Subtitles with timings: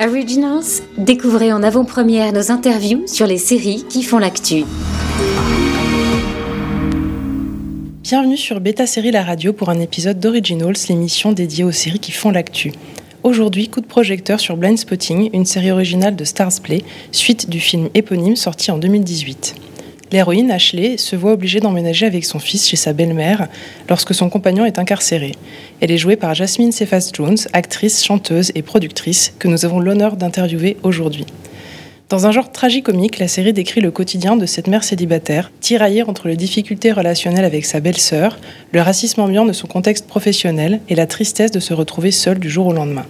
[0.00, 4.64] Originals, découvrez en avant-première nos interviews sur les séries qui font l'actu.
[8.02, 12.10] Bienvenue sur Beta Série La Radio pour un épisode d'Originals, l'émission dédiée aux séries qui
[12.10, 12.72] font l'actu.
[13.22, 16.82] Aujourd'hui, coup de projecteur sur Blind Spotting, une série originale de Stars Play,
[17.12, 19.54] suite du film éponyme sorti en 2018.
[20.14, 23.48] L'héroïne, Ashley, se voit obligée d'emménager avec son fils chez sa belle-mère
[23.88, 25.32] lorsque son compagnon est incarcéré.
[25.80, 30.14] Elle est jouée par Jasmine Cephas Jones, actrice, chanteuse et productrice, que nous avons l'honneur
[30.14, 31.26] d'interviewer aujourd'hui.
[32.10, 36.28] Dans un genre tragicomique, la série décrit le quotidien de cette mère célibataire, tiraillée entre
[36.28, 38.38] les difficultés relationnelles avec sa belle-sœur,
[38.70, 42.48] le racisme ambiant de son contexte professionnel et la tristesse de se retrouver seule du
[42.48, 43.06] jour au lendemain.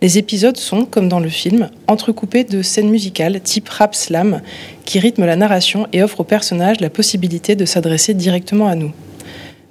[0.00, 4.42] Les épisodes sont, comme dans le film, entrecoupés de scènes musicales type rap slam
[4.84, 8.92] qui rythment la narration et offrent aux personnages la possibilité de s'adresser directement à nous.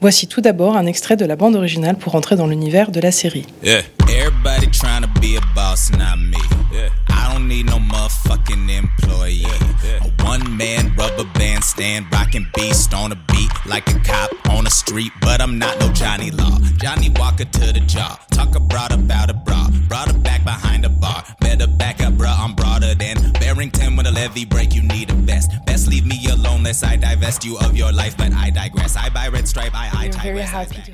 [0.01, 3.11] Voici tout d'abord un extrait de la bande originale pour entrer dans l'univers de la
[3.11, 3.45] série.
[6.71, 6.77] Everybody trying to be a boss, not me.
[6.77, 6.89] Yeah.
[7.09, 9.43] I don't need no motherfucking employee.
[10.01, 14.67] A one man rubber band stand, rocking beast on a beat like a cop on
[14.67, 15.11] a street.
[15.21, 16.59] But I'm not no Johnny Law.
[16.77, 18.19] Johnny Walker to the jaw.
[18.31, 19.69] Talk about about a bra.
[19.87, 21.23] Brought her back behind the bar.
[21.39, 22.37] Better back up, bruh.
[22.37, 24.73] I'm broader than Barrington with a levy break.
[24.73, 25.51] You need a vest.
[25.65, 26.16] Best leave me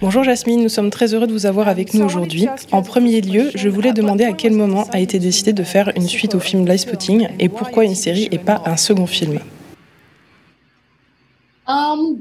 [0.02, 2.48] Bonjour Jasmine, nous sommes très heureux de vous avoir avec nous aujourd'hui.
[2.72, 6.08] En premier lieu, je voulais demander à quel moment a été décidé de faire une
[6.08, 9.40] suite au film Live Spotting et pourquoi une série et pas un second film?
[11.66, 12.20] Um,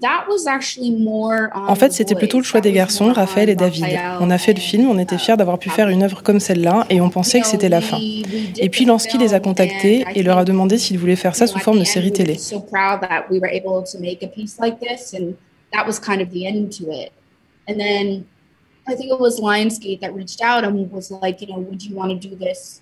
[1.66, 3.86] En fait, c'était plutôt le choix des garçons, Raphaël et David.
[4.20, 6.86] On a fait le film, on était fiers d'avoir pu faire une œuvre comme celle-là
[6.90, 7.98] et on pensait que c'était la fin.
[7.98, 11.58] Et puis Lansky les a contactés et leur a demandé s'ils voulaient faire ça sous
[11.58, 12.38] forme de série télé.
[17.68, 18.24] And then
[18.88, 21.94] I think it was Lionsgate that reached out and was like, you know, would you
[21.94, 22.81] want to do this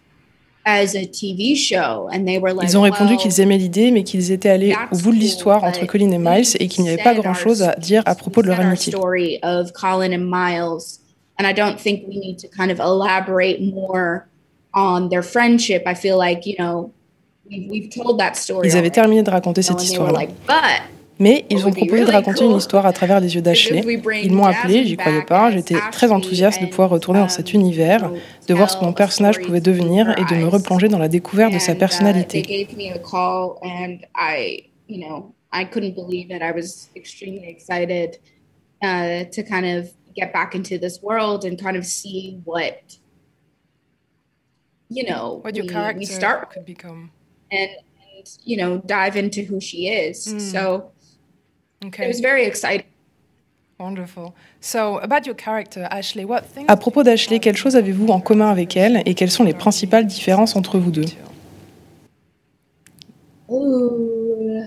[2.62, 5.86] Ils ont répondu qu'ils aimaient l'idée, mais qu'ils étaient allés au bout de l'histoire entre
[5.86, 8.60] Colin et Miles et qu'il n'y avait pas grand-chose à dire à propos de leur
[8.60, 8.92] amitié.
[8.92, 11.00] story of Colin and Miles,
[11.38, 14.26] and I don't think we need to kind of elaborate more
[14.74, 15.82] on their friendship.
[15.86, 16.92] I feel like, you know,
[17.48, 18.68] we've, we've told that story.
[18.68, 20.82] Ils avaient terminé de raconter cette and they were histoire-là.
[21.20, 23.82] Mais ils ont proposé de raconter une histoire à travers les yeux d'Ashley.
[24.24, 28.10] Ils m'ont appelé, j'y croyais pas, j'étais très enthousiaste de pouvoir retourner dans cet univers,
[28.48, 31.52] de voir ce que mon personnage pouvait devenir et de me replonger dans la découverte
[31.52, 32.42] de sa uh, personnalité.
[35.52, 36.30] I, couldn't believe.
[36.30, 38.18] I was extremely excited
[38.82, 42.96] uh, to kind of get back into this world and kind of see what,
[44.88, 47.10] you know, What your we, character we start could become.
[47.50, 50.26] and, and you know dive into who she is.
[50.28, 50.40] Mm.
[50.40, 50.92] So
[51.82, 52.84] it Okay, was very exciting.
[53.78, 54.34] wonderful.
[54.60, 56.66] So, about your character, Ashley, what things...
[56.68, 60.06] À propos d'Ashley, quelles choses avez-vous en commun avec elle et quelles sont les principales
[60.06, 61.06] différences entre vous deux?
[63.48, 64.62] Ooh.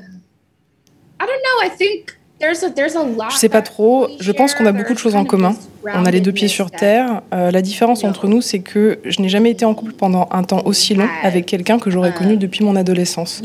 [1.20, 1.62] I don't know.
[1.66, 3.30] I think there's a there's a lot.
[3.32, 5.56] Je sais pas trop, je pense qu'on a beaucoup de choses en commun.
[5.86, 7.22] On a les deux pieds sur terre.
[7.34, 10.44] Euh, la différence entre nous, c'est que je n'ai jamais été en couple pendant un
[10.44, 13.42] temps aussi long avec quelqu'un que j'aurais connu depuis mon adolescence.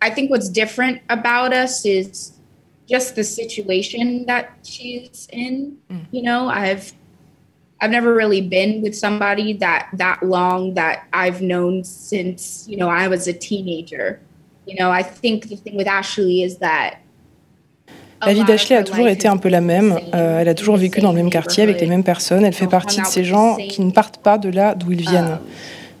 [0.00, 2.32] That, You know, I think what's different about us is
[2.88, 5.78] just the situation that she's in.
[5.90, 6.06] Mm.
[6.10, 6.92] You know, I've
[7.80, 12.88] I've never really been with somebody that that long that I've known since you know
[12.88, 14.20] I was a teenager.
[14.66, 17.00] You know, I think the thing with Ashley is that
[18.20, 19.98] La vie d'Ashley a toujours été un peu la même.
[20.14, 22.44] Euh, elle a toujours vécu dans le même quartier avec les mêmes personnes.
[22.44, 25.24] Elle fait partie de ces gens qui ne partent pas de là d'où ils viennent.
[25.24, 25.38] Um,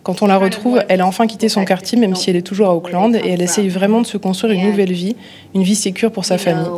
[0.02, 2.68] Quand on la retrouve, elle a enfin quitté son quartier, même si elle est toujours
[2.68, 5.16] à Auckland, et elle essaye vraiment de se construire une nouvelle vie,
[5.54, 6.70] une vie sécure pour sa famille.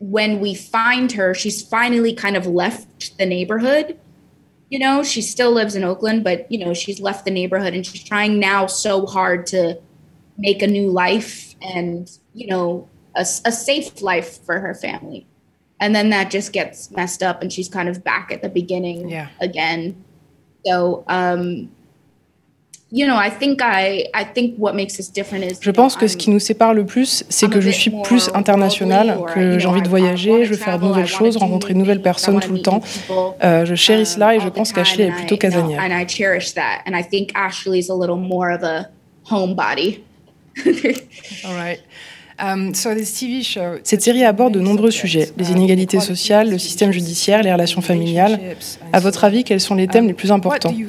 [0.00, 3.98] when we find her, she's finally kind of left the neighborhood.
[4.70, 7.84] You know, she still lives in Oakland, but you know, she's left the neighborhood and
[7.86, 9.78] she's trying now so hard to
[10.38, 15.26] make a new life and, you know, a, a safe life for her family.
[15.80, 19.10] And then that just gets messed up and she's kind of back at the beginning
[19.10, 19.28] Yeah.
[19.40, 20.02] again.
[20.64, 21.70] So, um,
[25.60, 29.16] Je pense que ce qui nous sépare le plus, c'est que je suis plus internationale,
[29.34, 32.40] que j'ai envie de voyager, je veux faire de nouvelles choses, rencontrer de nouvelles personnes
[32.40, 32.80] tout le temps.
[33.44, 35.80] Euh, je chéris cela et je pense qu'Ashley est plutôt casanière.
[42.42, 47.82] Um, Cette série aborde de nombreux sujets, les inégalités sociales, le système judiciaire, les relations
[47.82, 48.40] familiales.
[48.92, 50.70] À votre avis, quels sont les thèmes les plus importants?
[50.70, 50.86] I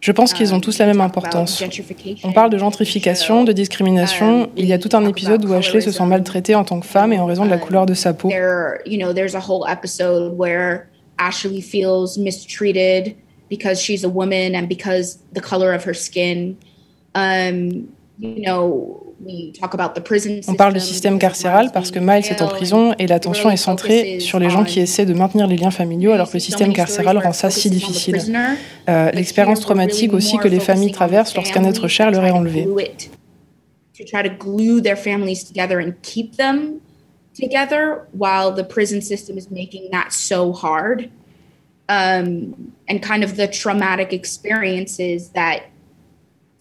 [0.00, 1.62] Je pense qu'ils ont tous la même importance.
[2.24, 4.50] On parle de gentrification, de discrimination.
[4.56, 7.12] Il y a tout un épisode où Ashley se sent maltraitée en tant que femme
[7.12, 8.30] et en raison de la couleur de sa peau.
[11.18, 13.16] Ashley feels mistreated
[13.48, 16.56] because she's a woman and because the color of her skin.
[17.14, 17.88] Um,
[18.18, 19.12] you know,
[20.48, 24.20] on parle du système carcéral parce que Miles est en prison et l'attention est centrée
[24.20, 27.18] sur les gens qui essaient de maintenir les liens familiaux alors que le système carcéral
[27.18, 28.20] rend ça si difficile.
[28.88, 32.66] Euh, l'expérience traumatique aussi que les familles traversent lorsqu'un être cher leur est enlevé.
[37.34, 41.10] Together while the prison system is making that so hard
[41.88, 45.64] um, and kind of the traumatic experiences that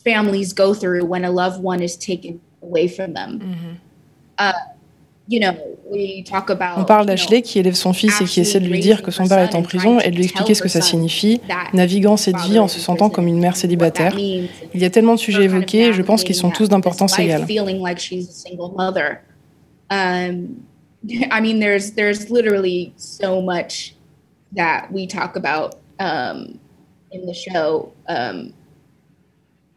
[0.03, 3.39] families go through when a loved one is taken away from them.
[3.39, 3.73] Mm-hmm.
[4.37, 4.53] Uh,
[5.27, 5.55] you know,
[5.89, 8.79] we talk about, On parle d'Ashley qui élève son fils et qui essaie de lui
[8.79, 11.39] dire que son père est en prison et de lui expliquer ce que ça signifie,
[11.73, 14.17] naviguant cette vie en se sentant comme une mère célibataire.
[14.17, 17.45] Il y a tellement de sujets évoqués je pense qu'ils sont tous d'importance égale.
[19.91, 20.65] Um,
[21.31, 23.93] I mean, there's there's literally so much
[24.53, 26.59] that we talk about um,
[27.11, 28.53] in the show, um,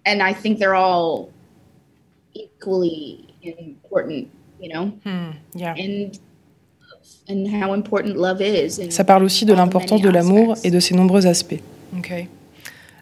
[0.06, 1.30] and I think they're all
[2.32, 4.30] equally important,
[4.60, 4.86] you know.
[5.04, 5.74] Hmm, yeah.
[5.76, 6.18] And
[7.28, 8.78] and how important love is.
[8.90, 11.62] Ça parle aussi de l'importance de l'amour et de ses nombreux aspects.
[11.98, 12.28] Okay.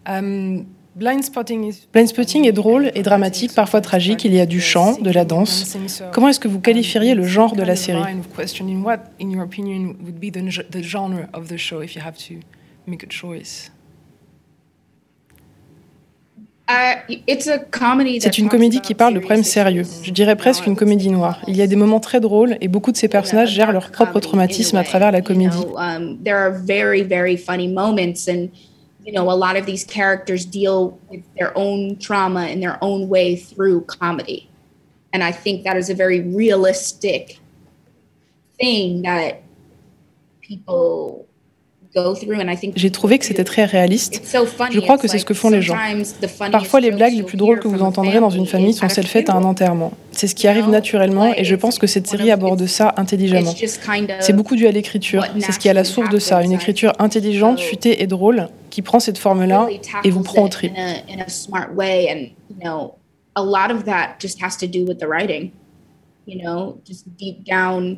[0.06, 4.24] Um, Blind Spotting, est drôle et dramatique, parfois tragique.
[4.24, 5.76] Il y a du chant, de la danse.
[6.12, 8.02] Comment est-ce que vous qualifieriez le genre de la série
[18.20, 19.82] c'est une comédie qui parle de problèmes sérieux.
[20.02, 21.40] Je dirais presque une comédie noire.
[21.48, 24.20] Il y a des moments très drôles et beaucoup de ces personnages gèrent leur propre
[24.20, 25.58] traumatisme à travers la comédie.
[29.04, 33.08] You know, a lot of these characters deal with their own trauma in their own
[33.08, 34.48] way through comedy.
[35.12, 37.38] And I think that is a very realistic
[38.58, 39.42] thing that
[40.40, 41.26] people
[42.74, 44.22] J'ai trouvé que c'était très réaliste.
[44.70, 45.76] Je crois que c'est ce que font les gens.
[46.50, 49.28] Parfois, les blagues les plus drôles que vous entendrez dans une famille sont celles faites
[49.28, 49.92] à un enterrement.
[50.10, 53.52] C'est ce qui arrive naturellement et je pense que cette série aborde ça intelligemment.
[54.20, 55.26] C'est beaucoup dû à l'écriture.
[55.38, 56.42] C'est ce qui est à la source de ça.
[56.42, 59.68] Une écriture intelligente, futée et drôle qui prend cette forme-là
[60.04, 60.72] et vous prend au trip.
[63.34, 65.52] A lot of that just has to do with the writing,
[66.26, 67.96] you know, just deep down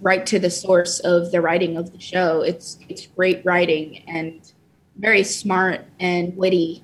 [0.00, 2.42] right to the source of the writing of the show.
[2.42, 4.40] It's it's great writing and
[4.96, 6.82] very smart and witty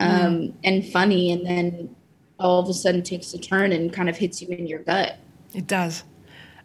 [0.00, 0.52] um, mm.
[0.64, 1.94] and funny, and then
[2.38, 5.18] all of a sudden takes a turn and kind of hits you in your gut.
[5.54, 6.04] It does.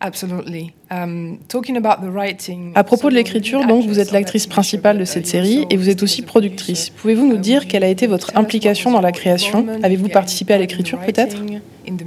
[0.03, 0.73] Absolutely.
[0.89, 5.05] Um, talking about the writing, à propos de l'écriture, donc vous êtes l'actrice principale de
[5.05, 6.89] cette série et vous êtes aussi productrice.
[6.89, 10.99] Pouvez-vous nous dire quelle a été votre implication dans la création Avez-vous participé à l'écriture
[11.05, 11.37] peut-être
[11.87, 11.97] Um,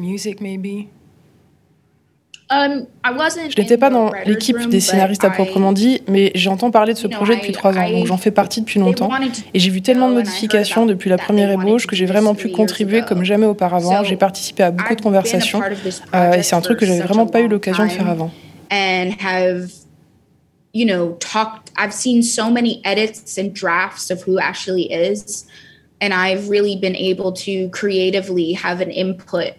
[2.50, 7.06] je n'étais pas dans l'équipe des scénaristes à proprement dit, mais j'entends parler de ce
[7.06, 9.11] projet depuis trois ans, donc j'en fais partie depuis longtemps.
[9.55, 13.02] Et j'ai vu tellement de modifications depuis la première ébauche que j'ai vraiment pu contribuer
[13.02, 14.05] comme jamais auparavant.
[14.05, 15.61] J'ai participé à beaucoup de conversations
[16.14, 18.31] euh, et c'est un truc que j'avais vraiment pas eu l'occasion de faire avant.
[20.75, 25.47] you know, talked, I've seen so many edits and drafts of who Ashley is.
[26.00, 29.55] And I've really been able to creatively have an input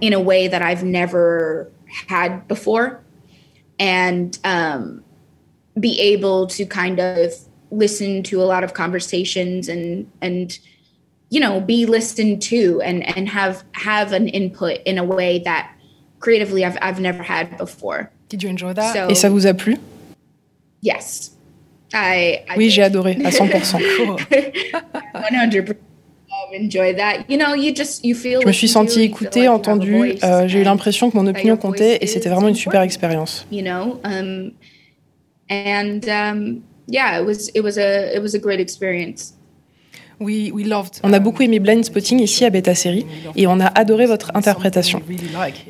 [0.00, 3.02] in a way that I've never had before
[3.78, 5.02] and um,
[5.78, 7.32] be able to kind of
[7.70, 10.58] listen to a lot of conversations and and
[11.30, 15.72] you know be listened to and and have have an input in a way that
[16.20, 18.10] creatively I've I've never had before.
[18.28, 18.92] Did you enjoy that?
[18.92, 19.76] So, Et ça vous a plu?
[20.80, 21.30] Yes.
[21.94, 23.78] I, I oui, j'ai adoré à 100%.
[23.78, 25.76] 100%.
[28.42, 30.14] Je me suis sentie écoutée, entendue.
[30.22, 33.46] Euh, j'ai eu l'impression que mon opinion comptait et c'était vraiment une super expérience.
[41.02, 44.34] On a beaucoup aimé Blind Spotting ici à Beta Série et on a adoré votre
[44.34, 45.02] interprétation.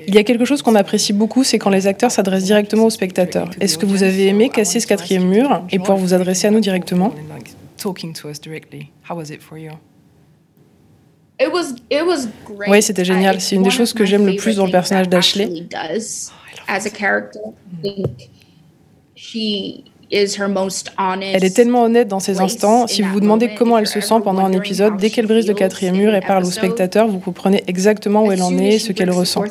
[0.07, 2.91] Il y a quelque chose qu'on apprécie beaucoup, c'est quand les acteurs s'adressent directement aux
[2.91, 3.51] spectateurs.
[3.61, 6.61] Est-ce que vous avez aimé casser ce quatrième mur et pouvoir vous adresser à nous
[6.61, 7.13] directement
[12.69, 13.41] oui, c'était génial.
[13.41, 15.67] C'est une des choses que j'aime le plus dans le personnage d'Ashley.
[21.35, 22.87] Elle est tellement honnête dans ses instants.
[22.87, 25.55] Si vous vous demandez comment elle se sent pendant un épisode, dès qu'elle brise le
[25.55, 29.11] quatrième mur et parle au spectateur, vous comprenez exactement où elle en est, ce qu'elle
[29.11, 29.45] ressent.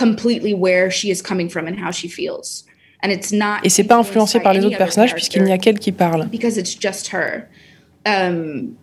[0.00, 2.64] completely where she is coming from and how she feels.
[3.64, 6.28] Et c'est pas influencé par les autres personnages puisqu'il n'y a qu'elle qui parle.
[8.06, 8.74] Um,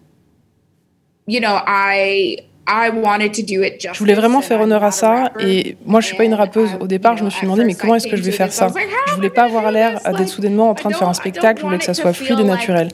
[3.94, 6.72] je voulais vraiment faire honneur à ça et moi je suis pas une rappeuse.
[6.82, 8.68] Au départ, je me suis demandé mais comment est-ce que je vais faire ça?
[9.08, 11.78] Je voulais pas avoir l'air d'être soudainement en train de faire un spectacle, je voulais
[11.78, 12.90] que ça soit fluide et naturel.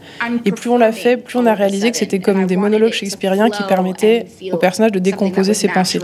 [0.45, 3.49] Et plus on l'a fait, plus on a réalisé que c'était comme des monologues shakespeariens
[3.49, 5.99] qui permettaient au personnage de décomposer ses pensées.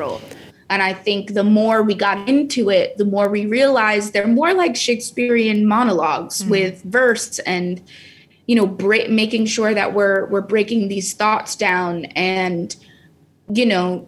[0.69, 4.53] And I think the more we got into it, the more we realized they're more
[4.53, 6.49] like Shakespearean monologues mm.
[6.49, 7.81] with verse and,
[8.45, 8.67] you know,
[9.09, 12.75] making sure that we're we're breaking these thoughts down and
[13.51, 14.07] you know,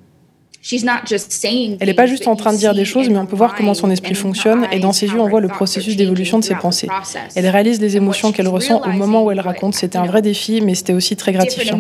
[0.62, 1.78] she's not just saying.
[1.80, 3.74] Elle n'est pas juste en train de dire des choses, mais on peut voir comment
[3.74, 6.88] son esprit fonctionne et dans ses yeux, on voit le processus d'évolution de ses pensées.
[7.36, 9.76] Elle réalise les émotions qu'elle ressent au moment où elle raconte.
[9.76, 11.78] C'était un vrai défi, mais c'était aussi très gratifiant.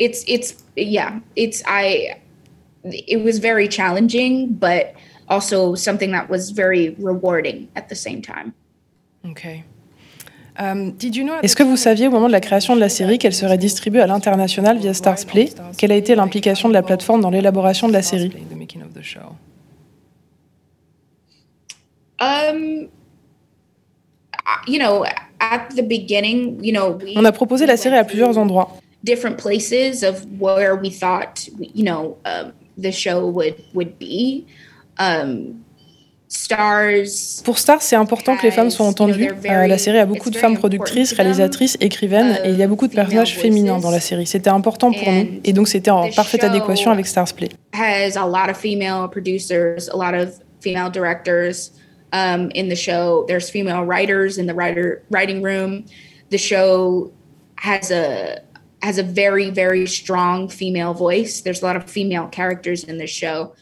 [0.00, 2.16] It's it's yeah, it's I.
[2.84, 4.94] It was very challenging, but
[5.28, 8.54] also something that was very rewarding at the same time.
[9.26, 9.62] Okay.
[10.58, 10.94] Um,
[11.42, 14.00] Est-ce que vous saviez au moment de la création de la série qu'elle serait distribuée
[14.00, 15.50] à l'international via Stars Play?
[15.78, 18.32] Quelle a été l'implication de la plateforme dans l'élaboration de la série?
[27.16, 28.79] On a proposé la série à plusieurs endroits.
[29.02, 34.46] Different places of where we thought, you know, um, the show would would be.
[34.98, 35.64] Um,
[37.44, 39.32] pour Stars, c'est important que les femmes soient entendues.
[39.46, 42.86] Euh, la série a beaucoup de femmes productrices, réalisatrices, écrivaines, et il y a beaucoup
[42.86, 44.26] de personnages féminins dans la série.
[44.26, 47.48] C'était important pour nous, et donc c'était en parfaite adéquation avec Stars Play.
[47.72, 51.72] Has a lot of female producers, a lot of female directors
[52.12, 53.24] um, in the show.
[53.26, 55.84] There's female writers in the writer writing room.
[56.30, 57.10] The show
[57.56, 58.38] has a
[58.82, 61.40] has a very very strong female voice.
[61.42, 63.54] There's a lot of female characters in the show.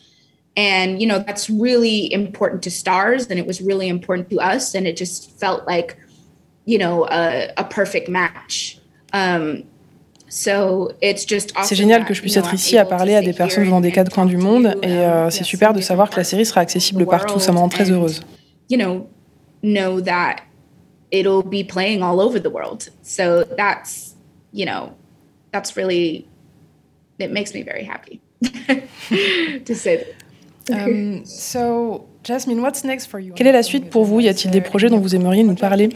[0.58, 4.75] and you know that's really important to stars and it was really important to us
[4.75, 5.96] and it just felt like
[6.64, 8.78] you know a, a perfect match
[9.12, 9.62] um,
[10.28, 13.64] so it's just c'est génial que je puisse être ici à parler à des personnes
[13.64, 16.44] venant des quatre coins du monde et euh, c'est super de savoir que la série
[16.44, 17.40] sera accessible partout.
[17.40, 18.20] Ça me rend très heureuse.
[18.68, 19.08] You know,
[19.62, 20.42] know that
[21.10, 22.90] it'll be playing all over the world.
[23.02, 24.16] So that's,
[24.52, 24.92] you know,
[25.52, 26.26] that's really,
[27.18, 28.20] it makes me very happy
[29.64, 30.14] to say that.
[30.70, 31.22] Um,
[33.34, 34.20] Quelle est la suite pour vous?
[34.20, 35.88] Y a-t-il des projets dont vous aimeriez nous parler?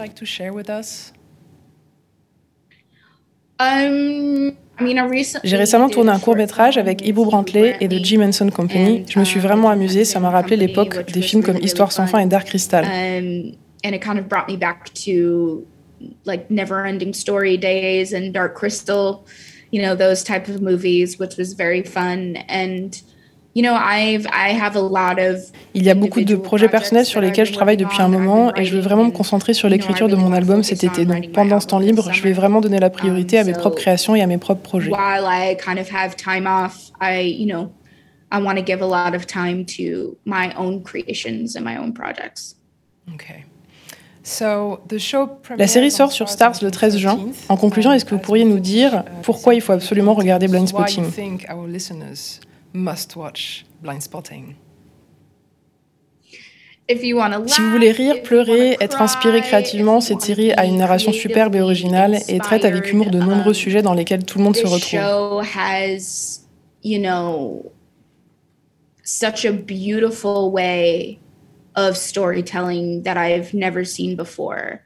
[3.61, 4.53] um,
[5.45, 9.05] J'ai récemment tourné un court métrage avec Ibu Brantley et The Jim Henson Company.
[9.09, 12.07] Je me suis vraiment um, amusée, ça m'a rappelé l'époque des films comme Histoire sans
[12.07, 12.87] fin et Dark Crystal.
[16.25, 19.27] Like never ending story days and dark crystal
[19.71, 23.03] you know those type of movies which was very fun and
[23.55, 23.65] il
[25.83, 28.75] y a beaucoup de projets personnels sur lesquels je travaille depuis un moment et je
[28.75, 31.05] veux vraiment me concentrer sur l'écriture de mon album cet été.
[31.05, 34.15] Donc pendant ce temps libre, je vais vraiment donner la priorité à mes propres créations
[34.15, 34.91] et à mes propres projets.
[45.57, 47.19] La série sort sur Stars le 13 juin.
[47.49, 51.05] En conclusion, est-ce que vous pourriez nous dire pourquoi il faut absolument regarder Blind Spotting?
[52.73, 54.55] must watch Blind Spotting.
[57.47, 61.61] Si vous voulez rire, pleurer, être inspiré créativement, cette série a une narration superbe et
[61.61, 65.01] originale et traite avec humour de nombreux sujets dans lesquels tout le monde se retrouve.
[71.77, 74.85] You know, such a beautiful way of storytelling that I've never seen before.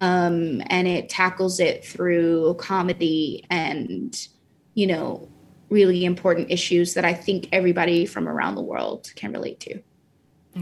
[0.00, 4.28] Um, and it tackles it through comedy and,
[4.74, 5.28] you know,
[5.70, 9.80] really important issues that I think everybody from around the world can relate to.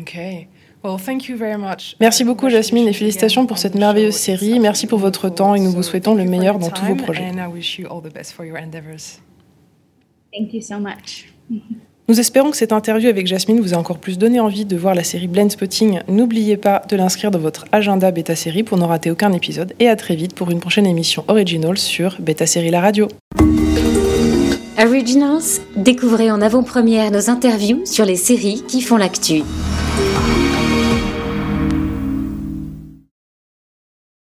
[0.00, 0.48] Okay.
[0.82, 1.96] Well, thank you very much.
[2.00, 4.58] Merci beaucoup Jasmine et félicitations pour cette merveilleuse série.
[4.58, 7.32] Merci pour votre temps et nous vous souhaitons le meilleur dans tous vos projets.
[10.32, 11.28] Thank you so much.
[12.08, 14.94] Nous espérons que cette interview avec Jasmine vous a encore plus donné envie de voir
[14.94, 15.98] la série Blend Spotting.
[16.06, 19.88] N'oubliez pas de l'inscrire dans votre agenda Beta Série pour ne rater aucun épisode et
[19.88, 23.08] à très vite pour une prochaine émission Original sur Beta Série La Radio.
[24.78, 29.42] Originals, découvrez en avant-première nos interviews sur les séries qui font l'actu.